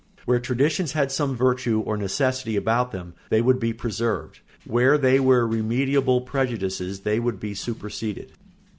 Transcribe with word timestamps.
Where 0.25 0.39
traditions 0.39 0.93
had 0.93 1.11
some 1.11 1.35
virtue 1.35 1.81
or 1.81 1.95
necessity 1.95 2.55
about 2.55 2.91
them 2.91 3.13
they 3.29 3.39
would 3.39 3.59
be 3.59 3.71
preserved; 3.71 4.39
where 4.65 4.97
they 4.97 5.19
were 5.19 5.47
remediable 5.47 6.21
prejudices 6.21 7.01
they 7.01 7.19
would 7.19 7.39
be 7.39 7.53
superseded. 7.53 8.31